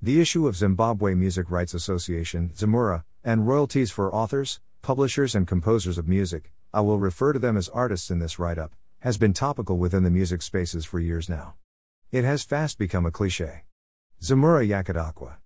[0.00, 5.98] The issue of Zimbabwe Music Rights Association, ZIMURA, and royalties for authors, publishers, and composers
[5.98, 9.32] of music, I will refer to them as artists in this write up, has been
[9.32, 11.54] topical within the music spaces for years now.
[12.12, 13.64] It has fast become a cliche.
[14.22, 15.38] ZIMURA Yakadakwa.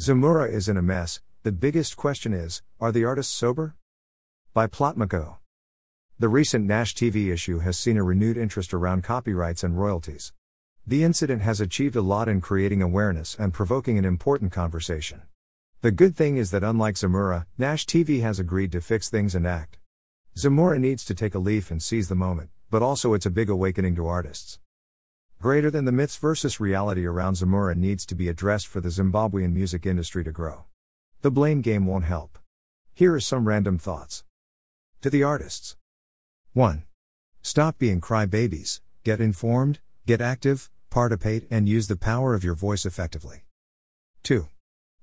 [0.00, 3.76] ZIMURA is in a mess, the biggest question is are the artists sober?
[4.52, 5.36] By Plot Mhako.
[6.18, 10.32] The recent Nash TV issue has seen a renewed interest around copyrights and royalties.
[10.84, 15.22] The incident has achieved a lot in creating awareness and provoking an important conversation.
[15.80, 19.46] The good thing is that unlike ZIMURA, Nash TV has agreed to fix things and
[19.46, 19.78] act.
[20.36, 23.48] ZIMURA needs to take a leaf and seize the moment, but also it's a big
[23.48, 24.58] awakening to artists.
[25.40, 29.52] Greater than the myths versus reality around ZIMURA needs to be addressed for the Zimbabwean
[29.52, 30.64] music industry to grow.
[31.20, 32.40] The blame game won't help.
[32.92, 34.24] Here are some random thoughts.
[35.02, 35.76] To the artists
[36.54, 36.82] 1.
[37.40, 42.84] Stop being crybabies, get informed, get active, participate, and use the power of your voice
[42.84, 43.44] effectively.
[44.24, 44.48] 2.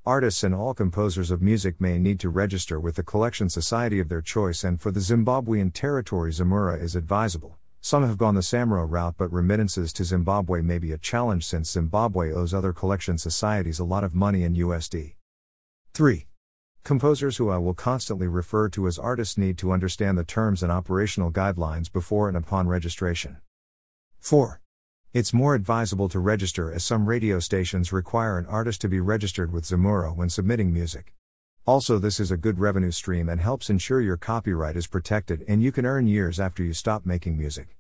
[0.06, 4.10] Artists and all composers of music may need to register with the collection society of
[4.10, 7.58] their choice, and for the Zimbabwean territory, ZIMURA is advisable.
[7.82, 11.72] Some have gone the Samura route, but remittances to Zimbabwe may be a challenge since
[11.72, 15.16] Zimbabwe owes other collection societies a lot of money in USD.
[15.94, 16.28] 3.
[16.84, 20.72] Composers who I will constantly refer to as artists need to understand the terms and
[20.72, 23.38] operational guidelines before and upon registration.
[24.20, 24.60] 4.
[25.12, 29.52] It's more advisable to register as some radio stations require an artist to be registered
[29.52, 31.16] with ZIMURA when submitting music.
[31.66, 35.64] Also, this is a good revenue stream and helps ensure your copyright is protected and
[35.64, 37.76] you can earn years after you stop making music.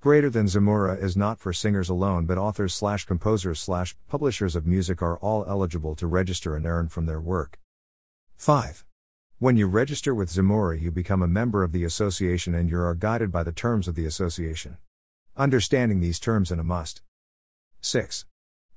[0.00, 4.66] Greater than ZIMURA is not for singers alone, but authors slash composers slash publishers of
[4.66, 7.58] music are all eligible to register and earn from their work.
[8.36, 8.82] 5.
[9.40, 12.94] When you register with ZIMURA, you become a member of the association and you are
[12.94, 14.78] guided by the terms of the association.
[15.38, 17.02] Understanding these terms is a must.
[17.82, 18.24] 6.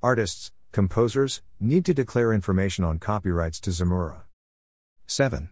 [0.04, 4.24] Artists, composers, need to declare information on copyrights to ZIMURA.
[5.08, 5.52] 7.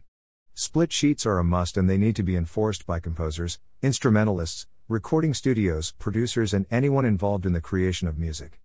[0.53, 5.33] Split sheets are a must and they need to be enforced by composers, instrumentalists, recording
[5.33, 8.59] studios, producers, and anyone involved in the creation of music.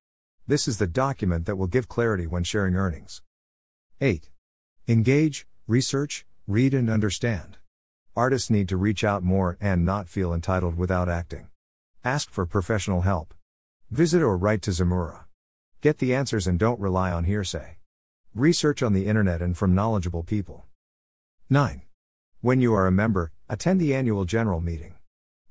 [0.44, 3.22] This is the document that will give clarity when sharing earnings.
[4.00, 4.30] 8.
[4.88, 7.58] Engage, research, read, and understand.
[8.16, 11.46] Artists need to reach out more and not feel entitled without acting.
[12.04, 13.32] Ask for professional help.
[13.92, 15.26] Visit or write to ZIMURA.
[15.80, 17.76] Get the answers and don't rely on hearsay.
[18.34, 20.66] Research on the internet and from knowledgeable people.
[21.48, 21.82] 9.
[22.40, 24.96] When you are a member, attend the annual general meeting.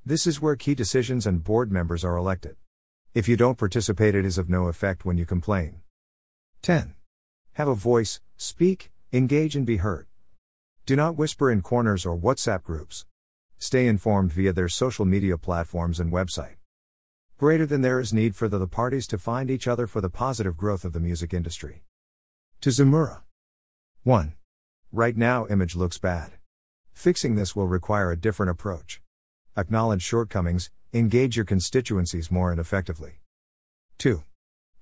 [0.05, 2.57] This is where key decisions and board members are elected.
[3.13, 5.83] If you don't participate, it is of no effect when you complain.
[6.63, 6.95] 10.
[7.53, 10.07] Have a voice, speak, engage, and be heard.
[10.85, 13.05] Do not whisper in corners or WhatsApp groups.
[13.61, 16.55] Stay informed via their social media platforms and website.
[17.37, 20.09] Greater than there is need for the, the parties to find each other for the
[20.09, 21.83] positive growth of the music industry.
[22.61, 23.21] To ZIMURA.
[24.01, 24.33] 1.
[24.91, 26.31] Right now, image looks bad.
[26.91, 28.99] Fixing this will require a different approach.
[29.55, 33.19] Acknowledge shortcomings, engage your constituencies more and effectively.
[33.99, 34.23] 2.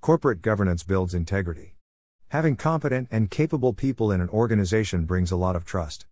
[0.00, 1.76] Corporate governance builds integrity.
[2.28, 6.06] Having competent and capable people in an organization brings a lot of trust.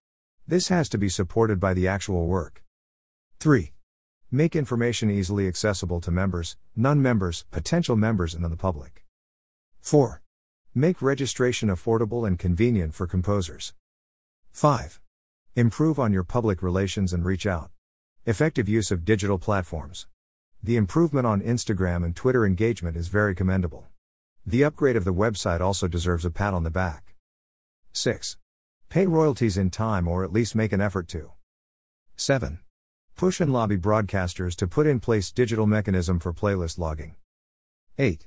[0.48, 2.64] This has to be supported by the actual work.
[3.38, 3.74] 3.
[4.30, 9.04] Make information easily accessible to members, non members, potential members, and the public.
[9.82, 10.22] 4.
[10.74, 13.74] Make registration affordable and convenient for composers.
[14.52, 15.02] 5.
[15.54, 17.70] Improve on your public relations and reach out.
[18.24, 20.06] Effective use of digital platforms.
[20.62, 23.88] The improvement on Instagram and Twitter engagement is very commendable.
[24.46, 27.16] The upgrade of the website also deserves a pat on the back.
[27.92, 28.38] 6.
[28.90, 31.32] Pay royalties in time or at least make an effort to.
[32.16, 32.60] 7.
[33.16, 37.16] Push and lobby broadcasters to put in place digital mechanism for playlist logging.
[37.98, 38.26] 8.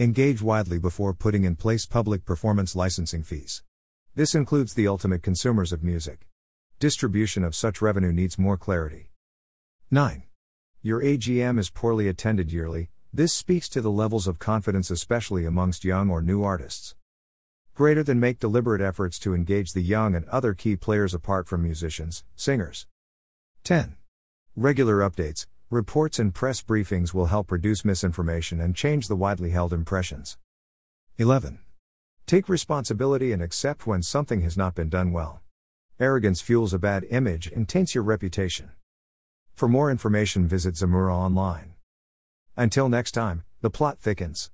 [0.00, 3.62] Engage widely before putting in place public performance licensing fees.
[4.16, 6.26] This includes the ultimate consumers of music.
[6.80, 9.12] Distribution of such revenue needs more clarity.
[9.92, 10.24] 9.
[10.82, 15.84] Your AGM is poorly attended yearly, this speaks to the levels of confidence, especially amongst
[15.84, 16.96] young or new artists
[17.82, 21.64] greater than make deliberate efforts to engage the young and other key players apart from
[21.64, 22.86] musicians, singers.
[23.64, 23.96] 10.
[24.54, 29.72] Regular updates, reports, and press briefings will help reduce misinformation and change the widely held
[29.72, 30.38] impressions.
[31.18, 31.58] 11.
[32.24, 35.40] Take responsibility and accept when something has not been done well.
[35.98, 38.70] Arrogance fuels a bad image and taints your reputation.
[39.54, 41.74] For more information, visit ZIMURA online.
[42.56, 44.50] Until next time, the plot thickens.